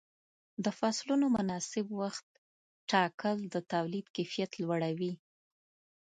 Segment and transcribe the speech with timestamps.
[0.63, 2.27] د فصلونو مناسب وخت
[2.91, 5.13] ټاکل د تولید کیفیت لوړوي.